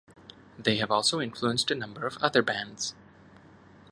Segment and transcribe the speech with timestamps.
[0.57, 2.95] They have also influenced a number of other bands.